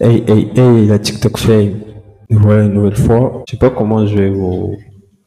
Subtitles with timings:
[0.00, 1.80] Hey, hey, hey, la TikTok fame.
[2.30, 3.42] Nous voilà une nouvelle fois.
[3.48, 4.76] Je sais pas comment je vais vous,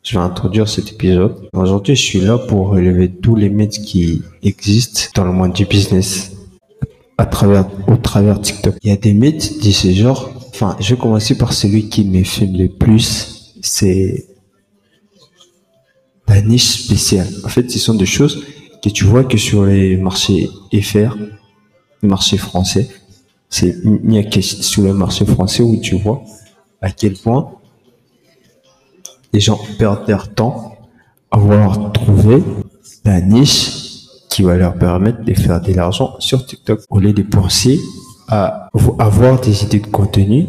[0.01, 1.50] je vais introduire cet épisode.
[1.51, 5.66] Aujourd'hui, je suis là pour relever tous les mythes qui existent dans le monde du
[5.66, 6.32] business
[7.19, 8.76] au travers TikTok.
[8.84, 10.32] Il y a des mythes de ce genre.
[10.52, 13.58] Enfin, je vais commencer par celui qui me filme le plus.
[13.62, 14.26] C'est
[16.30, 17.28] la niche spéciale.
[17.44, 18.42] En fait, ce sont des choses
[18.82, 21.18] que tu vois que sur les marchés FR,
[22.02, 22.88] les marchés français,
[23.52, 26.23] c'est il n'y a que sur le marché français où tu vois
[26.82, 27.52] à quel point
[29.34, 30.76] les gens perdent leur temps
[31.30, 32.42] à vouloir trouver
[33.06, 33.92] la niche
[34.30, 36.82] qui va leur permettre de faire de l'argent sur TikTok.
[36.90, 37.80] Au lieu de penser
[38.30, 40.48] à avoir des idées de contenu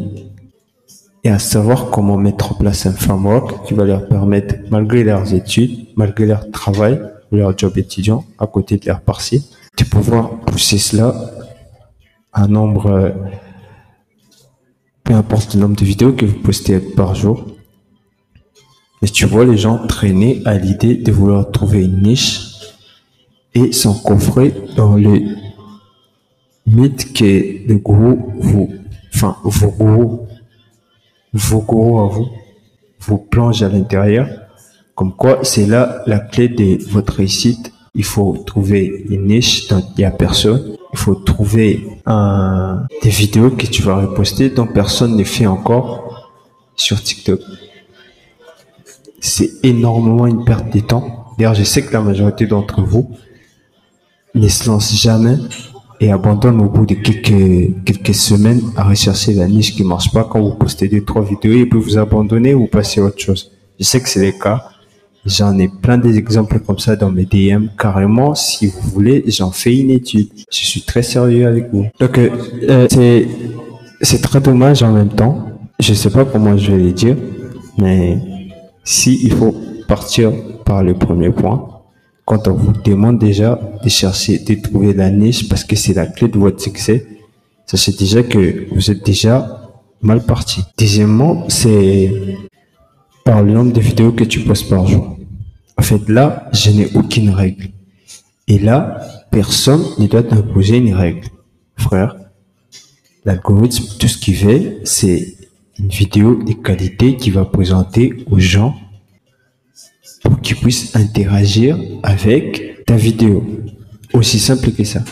[1.25, 5.33] et à savoir comment mettre en place un framework qui va leur permettre, malgré leurs
[5.33, 9.41] études, malgré leur travail, leur job étudiant, à côté de leur partiel,
[9.77, 11.32] de pouvoir pousser cela
[12.33, 13.09] un nombre, euh,
[15.03, 17.45] peu importe le nombre de vidéos que vous postez par jour.
[19.01, 22.41] Et tu vois les gens traîner à l'idée de vouloir trouver une niche
[23.53, 25.21] et s'encoffrer dans le
[26.65, 28.73] mythe que le gourou vous,
[29.13, 30.27] enfin, vos gourous,
[31.33, 32.29] vos gourous à vous,
[33.01, 34.29] vous plonge à l'intérieur.
[34.95, 37.73] Comme quoi, c'est là la clé de votre réussite.
[37.95, 40.77] Il faut trouver une niche dont il n'y a personne.
[40.93, 41.87] Il faut trouver
[43.01, 46.31] des vidéos que tu vas reposter dont personne ne fait encore
[46.75, 47.39] sur TikTok.
[49.19, 51.33] C'est énormément une perte de temps.
[51.37, 53.11] D'ailleurs, je sais que la majorité d'entre vous
[54.35, 55.37] ne se lance jamais
[55.99, 60.25] et abandonne au bout de quelques, quelques semaines à rechercher la niche qui marche pas.
[60.25, 63.51] Quand vous postez deux, trois vidéos, il peut vous abandonner ou passer à autre chose.
[63.79, 64.69] Je sais que c'est le cas.
[65.25, 67.67] J'en ai plein d'exemples comme ça dans mes DM.
[67.77, 70.27] Carrément, si vous voulez, j'en fais une étude.
[70.51, 71.87] Je suis très sérieux avec vous.
[71.99, 72.29] Donc, euh,
[72.69, 73.27] euh, c'est,
[74.01, 75.47] c'est très dommage en même temps.
[75.79, 77.15] Je sais pas comment je vais le dire,
[77.77, 78.17] mais
[78.83, 79.55] si il faut
[79.87, 80.31] partir
[80.65, 81.69] par le premier point,
[82.25, 86.05] quand on vous demande déjà de chercher, de trouver la niche parce que c'est la
[86.05, 87.05] clé de votre succès,
[87.65, 89.71] sachez déjà que vous êtes déjà
[90.01, 90.61] mal parti.
[90.77, 92.11] Deuxièmement, c'est
[93.23, 95.17] par le nombre de vidéos que tu postes par jour.
[95.77, 97.69] En fait, là, je n'ai aucune règle.
[98.47, 98.99] Et là,
[99.31, 101.27] personne ne doit t'imposer une règle.
[101.77, 102.15] Frère,
[103.25, 105.35] l'algorithme, tout ce qu'il fait, c'est
[105.79, 108.75] une vidéo de qualité qui va présenter aux gens
[110.23, 113.43] pour qu'ils puissent interagir avec ta vidéo.
[114.13, 115.03] Aussi simple que ça.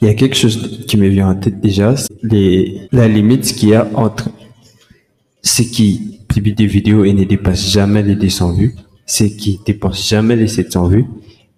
[0.00, 3.70] Il y a quelque chose qui me vient en tête déjà, les, la limite qu'il
[3.70, 4.30] y a entre
[5.44, 8.74] ceux qui publient des vidéos et ne dépassent jamais les 200 vues,
[9.06, 11.04] ceux qui dépassent jamais les 700 vues,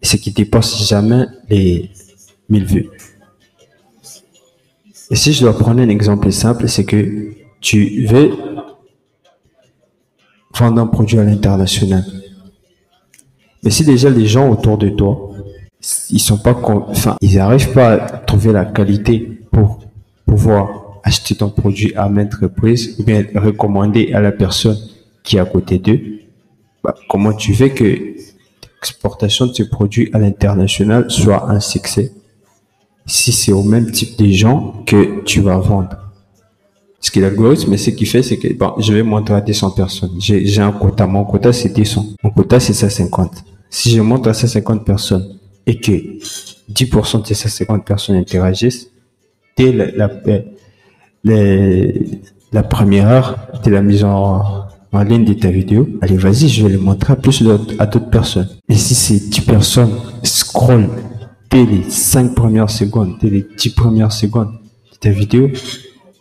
[0.02, 1.90] ceux qui dépassent jamais les
[2.50, 2.90] 1000 vues.
[5.10, 8.32] Et si je dois prendre un exemple simple, c'est que tu veux
[10.58, 12.04] vendre un produit à l'international.
[13.62, 15.30] Mais si déjà les gens autour de toi,
[16.10, 19.20] ils sont pas, enfin, ils n'arrivent pas à trouver la qualité
[19.52, 19.78] pour
[20.26, 24.76] pouvoir acheter ton produit à maintes reprises ou bien recommander à la personne
[25.22, 26.00] qui est à côté d'eux,
[26.82, 32.12] bah, comment tu fais que l'exportation de ce produit à l'international soit un succès
[33.06, 35.96] si c'est au même type de gens que tu vas vendre?
[37.00, 39.70] Ce qu'il l'algorithme, mais ce qu'il fait, c'est que bon, je vais montrer à 200
[39.70, 40.10] personnes.
[40.18, 41.06] J'ai un quota.
[41.06, 42.04] Mon quota, c'est 200.
[42.24, 43.44] Mon quota, c'est 150.
[43.70, 45.92] Si je montre à 150 personnes et que
[46.72, 48.90] 10% de ces 150 personnes interagissent,
[49.56, 50.10] dès la, la,
[51.26, 54.64] la, première heure de la mise en,
[55.04, 57.44] ligne de ta vidéo, allez, vas-y, je vais le montrer à plus
[57.78, 58.48] à d'autres personnes.
[58.68, 59.92] Et si ces 10 personnes
[60.22, 60.88] scrollent
[61.50, 64.52] dès les 5 premières secondes, dès les 10 premières secondes
[64.92, 65.50] de ta vidéo,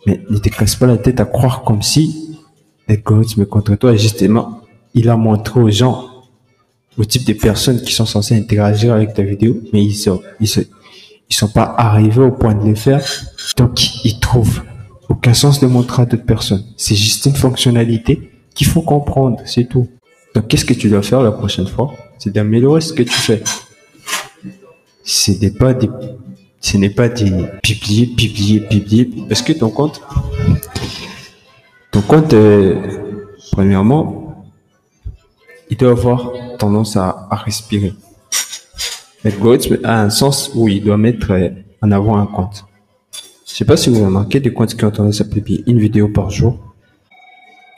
[0.06, 2.36] mais ne te casse pas la tête à croire comme si
[2.86, 3.96] l'algorithme est contre toi.
[3.96, 4.60] justement,
[4.92, 6.04] il a montré aux gens,
[6.98, 10.20] au type de personnes qui sont censées interagir avec ta vidéo, mais ils sont,
[11.30, 13.02] sont pas arrivés au point de le faire.
[13.56, 14.60] Donc, ils trouvent
[15.08, 16.64] aucun sens de montrer à d'autres personnes.
[16.76, 19.88] C'est juste une fonctionnalité qu'il faut comprendre, c'est tout.
[20.34, 21.92] Donc, qu'est-ce que tu dois faire la prochaine fois?
[22.18, 23.42] C'est d'améliorer ce que tu fais.
[25.04, 25.88] C'est pas des
[26.60, 30.00] ce n'est pas de publier, publier, publier, parce que ton compte,
[31.92, 32.74] ton compte, euh,
[33.52, 34.44] premièrement,
[35.70, 37.94] il doit avoir tendance à, à respirer.
[39.22, 41.50] L'algorithme a un sens où il doit mettre euh,
[41.82, 42.64] en avant un compte.
[43.56, 46.08] Je sais pas si vous remarquez des comptes qui ont tendance à publier une vidéo
[46.08, 46.58] par jour.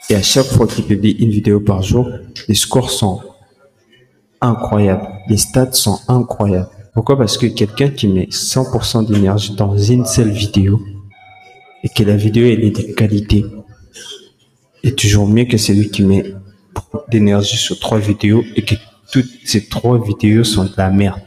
[0.09, 2.05] Et à chaque fois qu'ils publient une vidéo par jour,
[2.49, 3.21] les scores sont
[4.41, 5.07] incroyables.
[5.29, 6.67] Les stats sont incroyables.
[6.93, 7.17] Pourquoi?
[7.17, 10.81] Parce que quelqu'un qui met 100% d'énergie dans une seule vidéo
[11.81, 13.45] et que la vidéo elle est de qualité
[14.83, 16.25] est toujours mieux que celui qui met
[17.09, 18.75] d'énergie sur trois vidéos et que
[19.13, 21.21] toutes ces trois vidéos sont de la merde.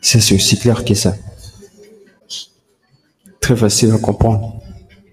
[0.00, 1.16] Ça, c'est aussi clair que ça.
[3.44, 4.62] Très facile à comprendre.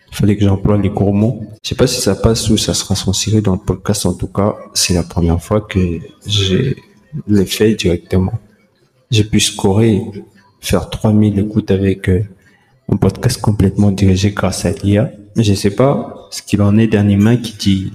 [0.10, 1.42] Il fallait que j'emploie les gros mots.
[1.62, 4.06] Je sais pas si ça passe ou ça sera censuré dans le podcast.
[4.06, 6.78] En tout cas, c'est la première fois que j'ai
[7.28, 8.32] l'ai fait directement.
[9.10, 10.02] J'ai pu scorer,
[10.62, 12.24] faire 3000 écoutes avec euh,
[12.90, 15.12] un podcast complètement dirigé grâce à l'IA.
[15.36, 17.94] Je sais pas ce qu'il en est dernièrement qui dit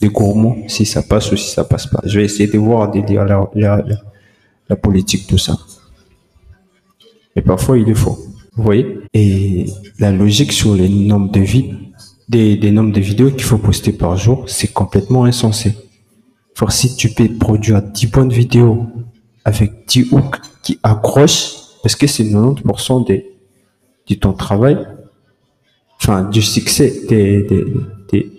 [0.00, 2.02] des gourmands, si ça passe ou si ça passe pas.
[2.04, 3.82] Je vais essayer de voir, de dire la,
[4.68, 5.58] la, politique, tout ça.
[7.34, 8.31] Mais parfois, il est faux.
[8.54, 8.98] Vous voyez?
[9.14, 9.66] Et
[9.98, 11.74] la logique sur les nombres de vies,
[12.28, 15.74] des, des nombres de vidéos qu'il faut poster par jour, c'est complètement insensé.
[16.54, 18.86] For si tu peux produire 10 points de vidéo
[19.44, 21.52] avec 10 hooks qui accrochent,
[21.82, 23.32] parce que c'est 90% des,
[24.08, 24.78] de ton travail,
[25.98, 28.30] enfin, du succès des, de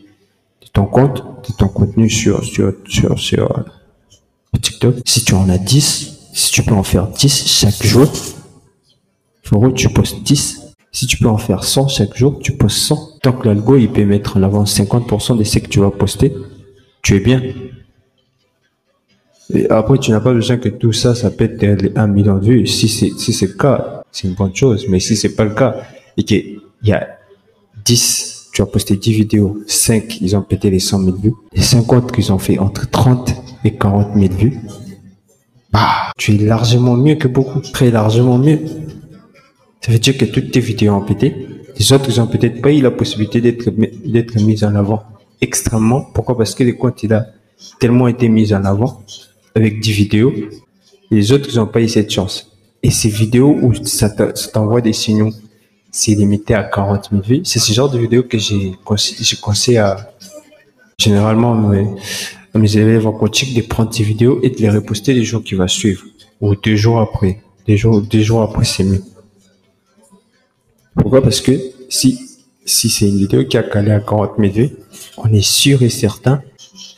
[0.72, 4.96] ton compte, de ton contenu sur, sur, sur, sur euh, TikTok.
[5.06, 8.08] Si tu en as 10, si tu peux en faire 10 chaque jour,
[9.62, 10.62] faut tu postes 10.
[10.92, 13.20] Si tu peux en faire 100 chaque jour, tu postes 100.
[13.22, 16.34] Tant que l'algo, il peut mettre en avant 50% de ce que tu vas poster,
[17.02, 17.42] tu es bien.
[19.54, 21.64] Et après, tu n'as pas besoin que tout ça, ça pète
[21.96, 22.68] un million de vues.
[22.68, 24.86] Si c'est, si c'est le cas, c'est une bonne chose.
[24.90, 25.78] Mais si c'est pas le cas,
[26.18, 27.08] et qu'il y a
[27.86, 31.62] 10, tu as posté 10 vidéos, 5, ils ont pété les 100 000 vues, et
[31.62, 33.34] 50 qu'ils ont fait entre 30
[33.66, 34.60] et 40 000 vues,
[35.72, 38.60] bah, tu es largement mieux que beaucoup, très largement mieux.
[39.86, 41.36] Ça veut dire que toutes tes vidéos ont pété.
[41.78, 45.04] Les autres, ils ont peut-être pas eu la possibilité d'être, d'être mis en avant
[45.42, 46.02] extrêmement.
[46.14, 46.38] Pourquoi?
[46.38, 47.28] Parce que les comptes, il a
[47.80, 49.04] tellement été mis en avant
[49.56, 50.34] avec 10 vidéos.
[51.12, 52.50] Les autres, ils n'ont pas eu cette chance.
[52.82, 55.32] Et ces vidéos où ça t'envoie des signaux,
[55.92, 57.42] c'est limité à 40 000 vues.
[57.44, 60.14] C'est ce genre de vidéos que j'ai conseillé à,
[60.98, 61.88] généralement, mes,
[62.54, 65.44] à mes élèves en coaching de prendre ces vidéos et de les reposter les jours
[65.44, 66.04] qui vont suivre.
[66.40, 67.42] Ou deux jours après.
[67.68, 69.02] Des jours, deux jours après, c'est mieux.
[71.22, 71.52] Parce que
[71.90, 72.20] si,
[72.66, 74.70] si c'est une vidéo qui a calé à 40 000 vues,
[75.18, 76.42] on est sûr et certain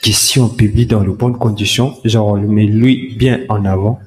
[0.01, 3.65] que si on publie dans de bonnes conditions, genre on le met lui bien en
[3.65, 3.99] avant,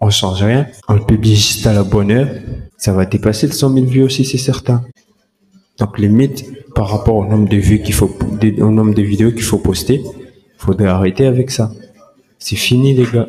[0.00, 2.28] on change rien, on le publie juste à la bonne heure,
[2.76, 4.84] ça va dépasser le 100 000 vues aussi, c'est certain.
[5.78, 6.44] Donc limite,
[6.74, 8.10] par rapport au nombre de vues qu'il faut,
[8.58, 10.02] au nombre de vidéos qu'il faut poster,
[10.58, 11.72] faudrait arrêter avec ça.
[12.38, 13.28] C'est fini les gars.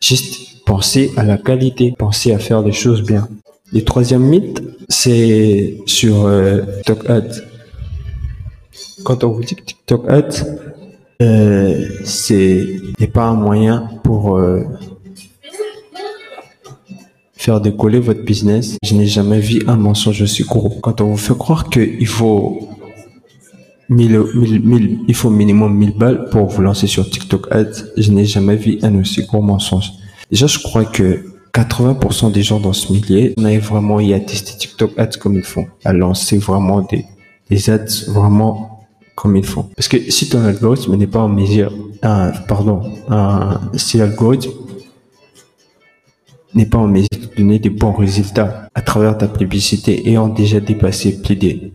[0.00, 3.28] Juste pensez à la qualité, pensez à faire des choses bien.
[3.72, 7.50] Le troisième mythe, c'est sur euh, TikTok Ads
[9.04, 10.44] quand on vous dit que TikTok Ads,
[11.22, 12.66] euh, c'est
[12.98, 14.62] n'est pas un moyen pour euh,
[17.34, 18.76] faire décoller votre business.
[18.82, 20.70] Je n'ai jamais vu un mensonge aussi gros.
[20.82, 22.68] Quand on vous fait croire qu'il faut
[23.88, 28.24] 1000, 1000, il faut minimum 1000 balles pour vous lancer sur TikTok Ads, je n'ai
[28.24, 29.92] jamais vu un aussi gros mensonge.
[30.30, 34.92] Déjà, je crois que 80% des gens dans ce milieu n'avaient vraiment à tester TikTok
[34.98, 37.04] Ads comme ils font, à lancer vraiment des,
[37.48, 39.68] des ads vraiment comme ils font.
[39.76, 42.82] Parce que si ton algorithme n'est pas en mesure, pardon,
[43.74, 44.50] si l'algorithme
[46.54, 50.60] n'est pas en mesure de donner des bons résultats à travers ta publicité ayant déjà
[50.60, 51.70] dépassé plus de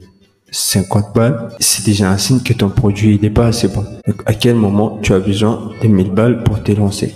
[0.52, 3.84] 50 balles, c'est déjà un signe que ton produit n'est pas assez bon.
[4.08, 7.14] Donc, à quel moment tu as besoin de 1000 balles pour te lancer?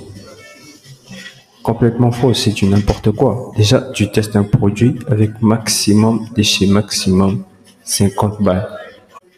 [1.69, 3.51] Complètement faux, c'est du n'importe quoi.
[3.55, 7.43] Déjà, tu testes un produit avec maximum, chez maximum
[7.83, 8.67] 50 balles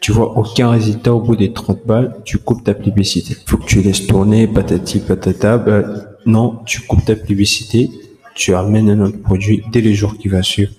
[0.02, 3.36] tu vois aucun résultat au bout des 30 balles, tu coupes ta publicité.
[3.46, 5.58] Faut que tu laisses tourner, patati patata.
[5.58, 5.84] Bah,
[6.26, 7.88] non, tu coupes ta publicité,
[8.34, 10.72] tu amènes un autre produit dès les jours qui va suivre.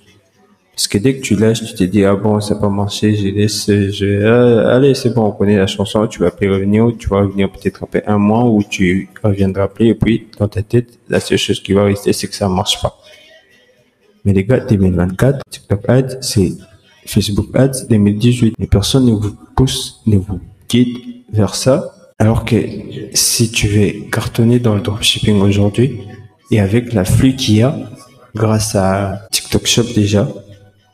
[0.75, 3.15] Parce que dès que tu lâches, tu te dis, ah bon, ça n'a pas marché,
[3.15, 6.92] j'ai laissé, je, ah, allez, c'est bon, on connaît la chanson, tu vas plus revenir,
[6.98, 10.63] tu vas revenir peut-être après un mois où tu reviendras plus, et puis, dans ta
[10.63, 12.98] tête, la seule chose qui va rester, c'est que ça marche pas.
[14.25, 16.53] Mais les gars, 2024, TikTok Ad, c'est
[17.06, 18.56] Facebook Ads 2018.
[18.58, 20.39] Les personnes ne vous poussent, ne vous
[20.70, 20.98] guident
[21.32, 21.94] vers ça.
[22.20, 22.56] Alors que
[23.13, 26.00] si tu veux cartonner dans le dropshipping aujourd'hui
[26.51, 27.75] et avec la flux qu'il y a
[28.34, 30.27] grâce à TikTok Shop déjà,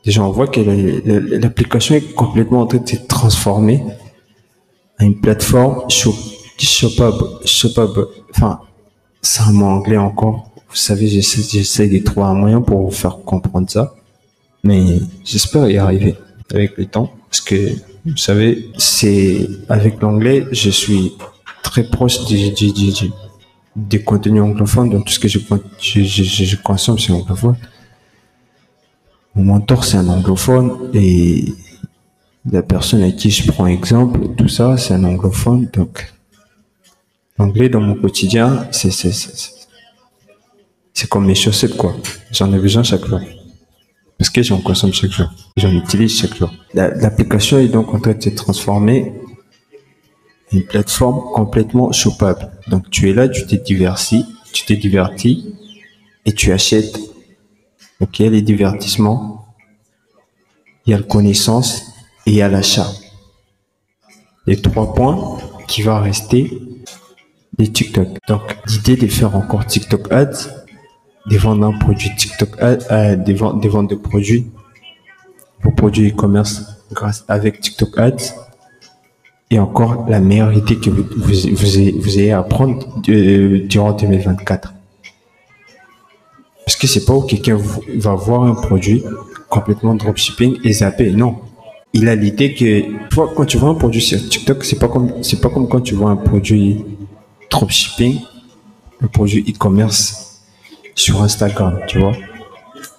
[0.10, 0.60] déjà on voit que
[1.40, 3.84] l'application est complètement en train de se transformer
[4.98, 6.16] à une plateforme shop,
[6.58, 8.08] shopable, shopable.
[8.32, 8.60] Enfin,
[9.22, 10.50] c'est un mot anglais encore.
[10.68, 13.94] Vous savez, j'essaie de trouver un moyen pour vous faire comprendre ça.
[14.64, 16.16] Mais j'espère y arriver
[16.52, 17.12] avec le temps.
[17.30, 17.56] Parce que,
[18.06, 21.14] vous savez, c'est, avec l'anglais, je suis
[21.62, 23.12] très proche du, du, du,
[23.76, 24.90] des contenus anglophones.
[24.90, 25.40] Donc, tout ce que je,
[25.80, 27.56] je consomme, c'est anglophone.
[29.36, 31.46] Mon mentor, c'est un anglophone et
[32.52, 35.70] la personne à qui je prends exemple, tout ça, c'est un anglophone.
[35.74, 36.12] Donc,
[37.38, 41.96] l'anglais dans mon quotidien, c'est, c'est, c'est, comme mes chaussettes, quoi.
[42.32, 43.22] J'en ai besoin chaque jour.
[44.18, 45.28] Parce que j'en consomme chaque jour.
[45.56, 46.52] J'en utilise chaque jour.
[46.74, 49.14] La- L'application est donc en train de se transformer
[50.52, 52.52] en une plateforme complètement choupable.
[52.68, 55.54] Donc, tu es là, tu t'es diverti, tu t'es diverti
[56.26, 57.00] et tu achètes.
[58.00, 59.46] Donc, il y a les divertissements,
[60.86, 61.94] il y a la connaissance
[62.26, 62.88] et il y a l'achat.
[64.46, 65.38] Les trois points
[65.68, 66.62] qui vont rester
[67.58, 68.08] les TikTok.
[68.28, 70.50] Donc, l'idée de faire encore TikTok Ads,
[71.30, 74.48] de vendre un produit TikTok Ads, euh, des ventes, des de produits,
[75.62, 78.34] vos produits e-commerce grâce avec TikTok Ads,
[79.52, 84.74] et encore la meilleure idée que vous, vous ayez à prendre euh, durant 2024.
[86.70, 87.58] Parce que c'est pas où quelqu'un
[87.96, 89.04] va voir un produit
[89.50, 91.10] complètement dropshipping et zapper?
[91.10, 91.40] Non.
[91.94, 94.88] Il a l'idée que, tu vois, quand tu vois un produit sur TikTok, c'est pas
[94.88, 96.86] comme, c'est pas comme quand tu vois un produit
[97.50, 98.20] dropshipping,
[99.02, 100.44] un produit e-commerce
[100.94, 102.12] sur Instagram, tu vois?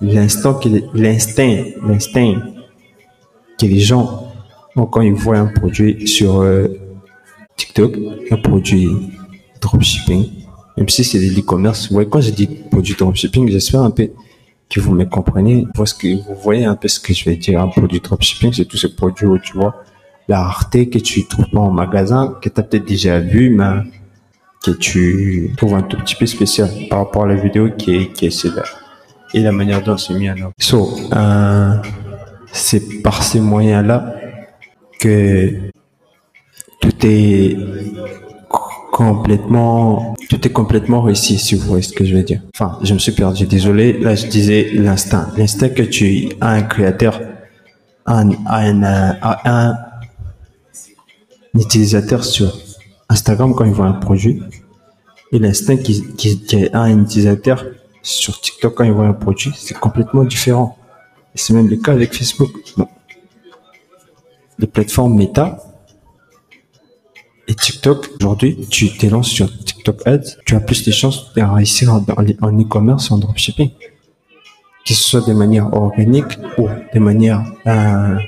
[0.00, 0.58] L'instant
[0.92, 2.42] l'instinct, l'instinct
[3.56, 4.32] que les gens
[4.74, 6.66] ont quand ils voient un produit sur euh,
[7.56, 7.96] TikTok,
[8.32, 8.88] un produit
[9.60, 10.39] dropshipping,
[10.76, 11.90] même si c'est de l'e-commerce.
[11.90, 14.10] Ouais, quand je dis produit dropshipping, j'espère un peu
[14.68, 15.66] que vous me comprenez.
[15.74, 17.60] Vous, ce que, vous voyez un peu ce que je vais dire.
[17.60, 19.82] Un produit dropshipping, c'est tous ces produits où tu vois
[20.28, 23.82] la rareté que tu trouves pas en magasin, que tu as peut-être déjà vu, mais
[24.64, 28.30] que tu trouves un tout petit peu spécial par rapport à la vidéo qui est,
[28.30, 28.62] celle-là.
[29.34, 30.52] Et la manière dont c'est mis en œuvre.
[30.58, 31.74] So, euh,
[32.52, 34.14] c'est par ces moyens-là
[35.00, 35.52] que
[36.80, 37.56] tout est
[38.92, 42.42] complètement tout est complètement réussi si vous voyez ce que je veux dire.
[42.54, 43.92] Enfin je me suis perdu désolé.
[43.94, 45.28] Là je disais l'instinct.
[45.36, 47.20] L'instinct que tu as un créateur
[48.06, 49.78] un, un, a un,
[51.54, 52.56] utilisateur sur
[53.08, 54.40] Instagram quand il voit un produit
[55.32, 57.64] et l'instinct qui, qui, a un utilisateur
[58.02, 60.76] sur TikTok quand il voit un produit c'est complètement différent.
[61.34, 62.50] C'est même le cas avec Facebook.
[62.76, 62.88] Bon.
[64.58, 65.69] les plateformes méta
[67.50, 71.42] et TikTok, aujourd'hui, tu te lances sur TikTok Ads, tu as plus de chances de
[71.42, 72.00] réussir en,
[72.60, 73.70] e-commerce, en dropshipping.
[74.86, 78.18] Que ce soit de manière organique ou de manière euh,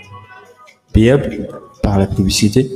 [0.93, 1.49] payable
[1.85, 2.69] par la publicité.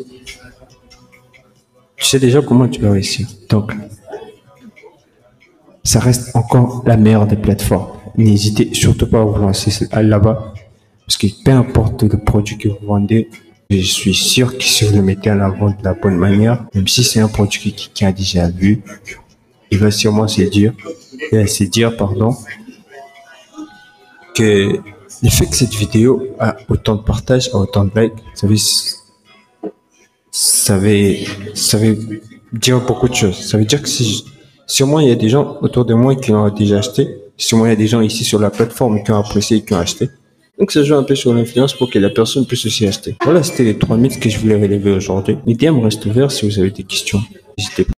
[1.97, 3.27] Tu sais déjà comment tu vas réussir.
[3.51, 3.73] Donc,
[5.83, 7.91] ça reste encore la meilleure des plateformes.
[8.17, 10.55] N'hésitez surtout pas à vous lancer là-bas.
[11.05, 13.31] Parce que peu importe le produit que vous vendez,
[13.71, 16.87] je suis sûr que si vous le mettez en avant de la bonne manière, même
[16.87, 18.83] si c'est un produit qui, qui a déjà vu,
[19.71, 20.73] il va sûrement se dire,
[21.33, 22.35] va se dire, pardon,
[24.35, 24.81] que
[25.23, 28.57] le fait que cette vidéo a autant de partages, a autant de likes, ça veut,
[30.31, 31.15] ça veut,
[31.55, 32.21] ça veut
[32.53, 33.39] dire beaucoup de choses.
[33.39, 34.25] Ça veut dire que si,
[34.67, 37.71] sûrement il y a des gens autour de moi qui ont déjà acheté, sûrement il
[37.71, 40.11] y a des gens ici sur la plateforme qui ont apprécié et qui ont acheté.
[40.59, 43.17] Donc ça joue un peu sur l'influence pour que la personne puisse aussi acheter.
[43.25, 45.37] Voilà, c'était les trois mythes que je voulais relever aujourd'hui.
[45.47, 47.21] Les DM restent ouverts si vous avez des questions.
[47.59, 47.96] N'hésitez pas.